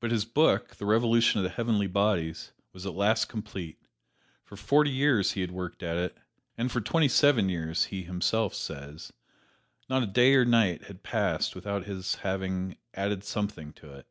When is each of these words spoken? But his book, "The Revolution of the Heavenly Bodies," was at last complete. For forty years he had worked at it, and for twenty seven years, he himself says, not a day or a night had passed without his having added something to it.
But 0.00 0.10
his 0.10 0.24
book, 0.24 0.74
"The 0.74 0.84
Revolution 0.84 1.38
of 1.38 1.44
the 1.44 1.50
Heavenly 1.50 1.86
Bodies," 1.86 2.50
was 2.72 2.84
at 2.84 2.94
last 2.96 3.26
complete. 3.26 3.78
For 4.42 4.56
forty 4.56 4.90
years 4.90 5.30
he 5.34 5.42
had 5.42 5.52
worked 5.52 5.80
at 5.84 5.96
it, 5.96 6.18
and 6.58 6.72
for 6.72 6.80
twenty 6.80 7.06
seven 7.06 7.48
years, 7.48 7.84
he 7.84 8.02
himself 8.02 8.52
says, 8.52 9.12
not 9.88 10.02
a 10.02 10.08
day 10.08 10.34
or 10.34 10.42
a 10.42 10.44
night 10.44 10.86
had 10.86 11.04
passed 11.04 11.54
without 11.54 11.84
his 11.84 12.16
having 12.16 12.78
added 12.94 13.22
something 13.22 13.72
to 13.74 13.92
it. 13.92 14.08